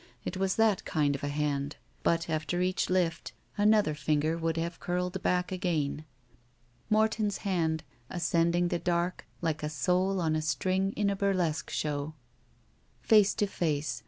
[0.25, 1.75] It was that kind of a hand.
[2.01, 6.05] But after each lift, another finger would have curled bade again.
[6.89, 12.15] Morton's hand, ascending the klark like a soul on a string in a burlesque show.
[13.07, 13.99] Pace to face.